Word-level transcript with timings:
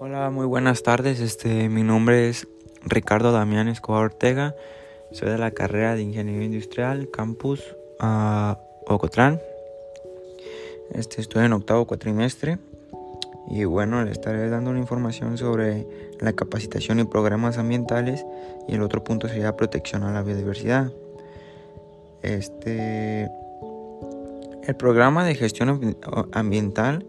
Hola, 0.00 0.30
muy 0.30 0.46
buenas 0.46 0.84
tardes. 0.84 1.18
Este, 1.18 1.68
mi 1.68 1.82
nombre 1.82 2.28
es 2.28 2.46
Ricardo 2.84 3.32
Damián 3.32 3.66
Escobar 3.66 4.04
Ortega. 4.04 4.54
Soy 5.10 5.28
de 5.28 5.38
la 5.38 5.50
carrera 5.50 5.96
de 5.96 6.02
Ingeniería 6.02 6.44
Industrial, 6.44 7.10
Campus 7.10 7.74
uh. 8.00 8.54
Este, 10.94 11.20
estoy 11.20 11.46
en 11.46 11.52
octavo 11.52 11.84
cuatrimestre 11.88 12.58
y 13.50 13.64
bueno, 13.64 14.04
le 14.04 14.12
estaré 14.12 14.48
dando 14.48 14.70
una 14.70 14.78
información 14.78 15.36
sobre 15.36 15.84
la 16.20 16.32
capacitación 16.32 17.00
y 17.00 17.04
programas 17.04 17.58
ambientales 17.58 18.24
y 18.68 18.76
el 18.76 18.82
otro 18.82 19.02
punto 19.02 19.26
sería 19.26 19.56
protección 19.56 20.04
a 20.04 20.12
la 20.12 20.22
biodiversidad. 20.22 20.92
Este, 22.22 23.28
el 24.62 24.76
programa 24.76 25.24
de 25.24 25.34
gestión 25.34 25.96
ambiental 26.30 27.04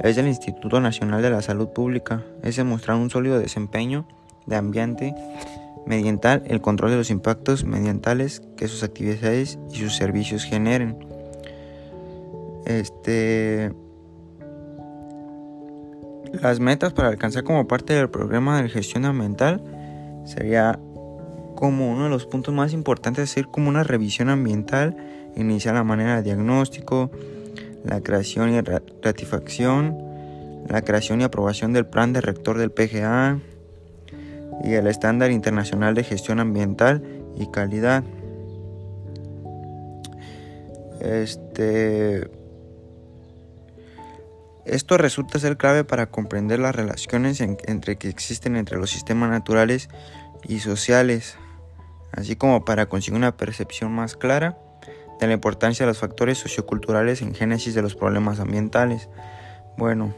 es 0.00 0.16
del 0.16 0.28
Instituto 0.28 0.80
Nacional 0.80 1.22
de 1.22 1.30
la 1.30 1.42
Salud 1.42 1.68
Pública. 1.68 2.22
Es 2.42 2.56
demostrar 2.56 2.96
un 2.96 3.10
sólido 3.10 3.38
desempeño 3.38 4.06
de 4.46 4.56
ambiente 4.56 5.14
mediante 5.86 6.42
el 6.46 6.60
control 6.60 6.90
de 6.90 6.96
los 6.96 7.10
impactos 7.10 7.64
mediantales 7.64 8.42
que 8.56 8.68
sus 8.68 8.82
actividades 8.82 9.58
y 9.72 9.76
sus 9.76 9.96
servicios 9.96 10.44
generen. 10.44 10.98
Este, 12.64 13.72
las 16.32 16.58
metas 16.58 16.92
para 16.92 17.08
alcanzar 17.08 17.44
como 17.44 17.68
parte 17.68 17.94
del 17.94 18.10
programa 18.10 18.60
de 18.60 18.68
gestión 18.68 19.04
ambiental 19.04 19.62
sería 20.24 20.78
como 21.54 21.90
uno 21.90 22.04
de 22.04 22.10
los 22.10 22.26
puntos 22.26 22.52
más 22.52 22.72
importantes 22.72 23.30
hacer 23.30 23.46
como 23.46 23.68
una 23.68 23.84
revisión 23.84 24.28
ambiental, 24.28 24.96
iniciar 25.36 25.74
la 25.74 25.84
manera 25.84 26.16
de 26.16 26.22
diagnóstico, 26.22 27.10
la 27.86 28.00
creación 28.00 28.52
y 28.52 28.60
ratificación, 28.60 29.96
la 30.68 30.82
creación 30.82 31.20
y 31.20 31.24
aprobación 31.24 31.72
del 31.72 31.86
plan 31.86 32.12
de 32.12 32.20
rector 32.20 32.58
del 32.58 32.72
PGA 32.72 33.38
y 34.64 34.74
el 34.74 34.86
estándar 34.88 35.30
internacional 35.30 35.94
de 35.94 36.02
gestión 36.02 36.40
ambiental 36.40 37.02
y 37.36 37.46
calidad. 37.50 38.02
Este 41.00 42.28
esto 44.64 44.98
resulta 44.98 45.38
ser 45.38 45.56
clave 45.56 45.84
para 45.84 46.06
comprender 46.06 46.58
las 46.58 46.74
relaciones 46.74 47.40
entre 47.40 47.96
que 47.98 48.08
existen 48.08 48.56
entre 48.56 48.78
los 48.78 48.90
sistemas 48.90 49.30
naturales 49.30 49.88
y 50.42 50.58
sociales, 50.58 51.36
así 52.10 52.34
como 52.34 52.64
para 52.64 52.86
conseguir 52.86 53.16
una 53.16 53.36
percepción 53.36 53.92
más 53.92 54.16
clara 54.16 54.58
de 55.20 55.26
la 55.26 55.32
importancia 55.32 55.84
de 55.84 55.90
los 55.90 55.98
factores 55.98 56.38
socioculturales 56.38 57.22
en 57.22 57.34
génesis 57.34 57.74
de 57.74 57.82
los 57.82 57.94
problemas 57.94 58.40
ambientales. 58.40 59.08
Bueno, 59.76 60.14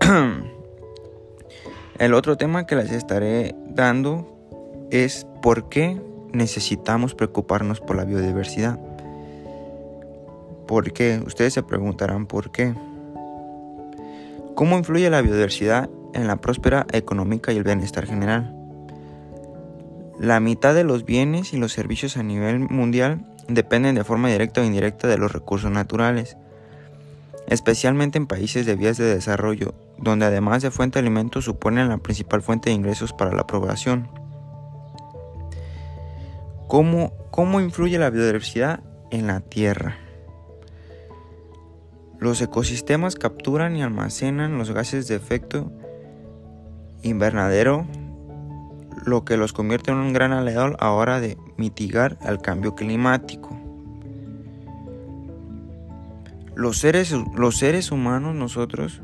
el 1.98 2.14
otro 2.14 2.36
tema 2.36 2.66
que 2.66 2.76
les 2.76 2.90
estaré 2.92 3.54
dando 3.68 4.34
es 4.90 5.26
por 5.42 5.68
qué 5.68 6.00
necesitamos 6.32 7.14
preocuparnos 7.14 7.80
por 7.80 7.96
la 7.96 8.04
biodiversidad. 8.04 8.78
¿Por 10.66 10.92
qué? 10.92 11.22
Ustedes 11.24 11.52
se 11.52 11.62
preguntarán 11.62 12.26
por 12.26 12.50
qué. 12.50 12.74
¿Cómo 14.54 14.78
influye 14.78 15.10
la 15.10 15.20
biodiversidad 15.20 15.90
en 16.14 16.26
la 16.26 16.36
próspera 16.36 16.86
económica 16.92 17.52
y 17.52 17.56
el 17.56 17.64
bienestar 17.64 18.06
general? 18.06 18.54
La 20.18 20.38
mitad 20.40 20.74
de 20.74 20.84
los 20.84 21.04
bienes 21.04 21.52
y 21.52 21.58
los 21.58 21.72
servicios 21.72 22.16
a 22.16 22.22
nivel 22.22 22.60
mundial 22.60 23.24
dependen 23.48 23.94
de 23.94 24.04
forma 24.04 24.28
directa 24.28 24.60
o 24.60 24.64
indirecta 24.64 25.08
de 25.08 25.18
los 25.18 25.32
recursos 25.32 25.70
naturales, 25.70 26.36
especialmente 27.46 28.18
en 28.18 28.26
países 28.26 28.66
de 28.66 28.76
vías 28.76 28.96
de 28.96 29.14
desarrollo, 29.14 29.74
donde 29.98 30.26
además 30.26 30.62
de 30.62 30.70
fuente 30.70 30.98
de 30.98 31.06
alimentos 31.06 31.44
suponen 31.44 31.88
la 31.88 31.98
principal 31.98 32.42
fuente 32.42 32.70
de 32.70 32.76
ingresos 32.76 33.12
para 33.12 33.32
la 33.32 33.46
población. 33.46 34.08
¿Cómo, 36.68 37.12
¿Cómo 37.30 37.60
influye 37.60 37.98
la 37.98 38.10
biodiversidad 38.10 38.80
en 39.10 39.26
la 39.26 39.40
Tierra? 39.40 39.98
Los 42.18 42.40
ecosistemas 42.40 43.16
capturan 43.16 43.76
y 43.76 43.82
almacenan 43.82 44.56
los 44.56 44.70
gases 44.70 45.08
de 45.08 45.16
efecto 45.16 45.70
invernadero 47.02 47.86
lo 49.04 49.24
que 49.24 49.36
los 49.36 49.52
convierte 49.52 49.90
en 49.90 49.98
un 49.98 50.12
gran 50.12 50.32
aliado 50.32 50.76
a 50.78 50.84
la 50.84 50.92
hora 50.92 51.20
de 51.20 51.36
mitigar 51.56 52.18
el 52.26 52.38
cambio 52.38 52.74
climático. 52.74 53.56
Los 56.54 56.78
seres, 56.78 57.12
los 57.36 57.56
seres 57.56 57.90
humanos, 57.90 58.34
nosotros, 58.34 59.02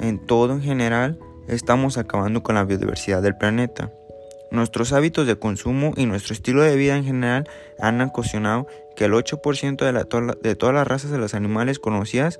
en 0.00 0.18
todo 0.18 0.52
en 0.52 0.62
general, 0.62 1.18
estamos 1.48 1.96
acabando 1.98 2.42
con 2.42 2.54
la 2.54 2.64
biodiversidad 2.64 3.22
del 3.22 3.36
planeta. 3.36 3.90
Nuestros 4.50 4.92
hábitos 4.92 5.26
de 5.26 5.38
consumo 5.38 5.94
y 5.96 6.04
nuestro 6.04 6.34
estilo 6.34 6.62
de 6.62 6.76
vida 6.76 6.96
en 6.96 7.04
general 7.04 7.48
han 7.80 8.00
ocasionado 8.02 8.66
que 8.94 9.06
el 9.06 9.12
8% 9.12 9.76
de, 9.76 10.36
de 10.42 10.54
todas 10.54 10.74
las 10.74 10.86
razas 10.86 11.10
de 11.10 11.18
los 11.18 11.32
animales 11.32 11.78
conocidas 11.78 12.38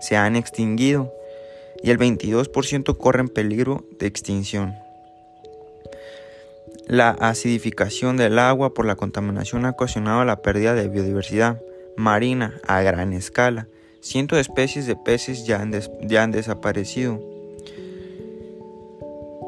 se 0.00 0.16
han 0.16 0.36
extinguido 0.36 1.12
y 1.82 1.90
el 1.90 1.98
22% 1.98 2.96
corren 2.96 3.28
peligro 3.28 3.84
de 3.98 4.06
extinción. 4.06 4.76
La 6.90 7.10
acidificación 7.10 8.16
del 8.16 8.36
agua 8.40 8.74
por 8.74 8.84
la 8.84 8.96
contaminación 8.96 9.64
ha 9.64 9.70
ocasionado 9.70 10.24
la 10.24 10.42
pérdida 10.42 10.74
de 10.74 10.88
biodiversidad 10.88 11.62
marina 11.96 12.60
a 12.66 12.82
gran 12.82 13.12
escala. 13.12 13.68
Cientos 14.00 14.38
de 14.38 14.40
especies 14.40 14.86
de 14.86 14.96
peces 14.96 15.46
ya 15.46 15.60
han, 15.62 15.72
ya 16.02 16.24
han 16.24 16.32
desaparecido. 16.32 17.22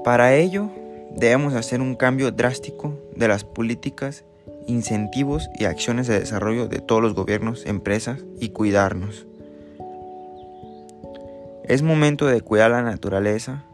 Para 0.05 0.37
ello, 0.37 0.71
debemos 1.17 1.55
hacer 1.55 1.81
un 1.81 1.97
cambio 1.97 2.31
drástico 2.31 2.97
de 3.17 3.27
las 3.27 3.43
políticas, 3.43 4.23
incentivos 4.69 5.51
y 5.59 5.65
acciones 5.65 6.07
de 6.07 6.21
desarrollo 6.21 6.69
de 6.69 6.79
todos 6.79 7.03
los 7.03 7.13
gobiernos, 7.13 7.67
empresas 7.67 8.21
y 8.39 8.51
cuidarnos. 8.51 9.27
Es 11.65 11.83
momento 11.83 12.29
de 12.29 12.41
cuidar 12.41 12.71
la 12.71 12.83
naturaleza 12.83 13.65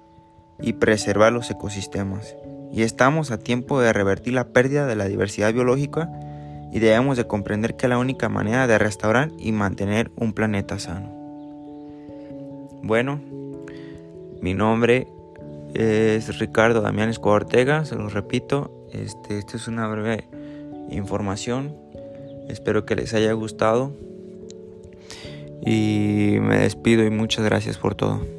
y 0.59 0.73
preservar 0.73 1.35
los 1.35 1.51
ecosistemas 1.51 2.35
y 2.73 2.83
estamos 2.83 3.31
a 3.31 3.39
tiempo 3.39 3.81
de 3.81 3.93
revertir 3.93 4.35
la 4.35 4.49
pérdida 4.49 4.87
de 4.87 4.97
la 4.97 5.07
diversidad 5.07 5.53
biológica 5.53 6.11
y 6.73 6.81
debemos 6.81 7.17
de 7.17 7.27
comprender 7.27 7.77
que 7.77 7.87
es 7.87 7.91
la 7.91 7.99
única 7.99 8.29
manera 8.29 8.67
de 8.67 8.79
restaurar 8.79 9.31
y 9.39 9.53
mantener 9.53 10.11
un 10.17 10.33
planeta 10.33 10.79
sano. 10.79 11.11
Bueno, 12.83 13.21
mi 14.41 14.55
nombre 14.55 15.09
es 15.75 16.39
Ricardo 16.39 16.81
Damián 16.81 17.09
Escobar 17.09 17.43
Ortega, 17.43 17.85
se 17.85 17.97
lo 17.97 18.09
repito, 18.09 18.87
este, 18.93 19.39
esta 19.39 19.57
es 19.57 19.69
una 19.69 19.87
breve 19.89 20.29
información, 20.91 21.77
espero 22.49 22.87
que 22.87 22.97
les 22.97 23.15
haya 23.15 23.33
gustado 23.33 23.93
y 25.65 26.37
me 26.41 26.59
despido 26.59 27.05
y 27.05 27.11
muchas 27.11 27.45
gracias 27.45 27.79
por 27.79 27.95
todo. 27.95 28.38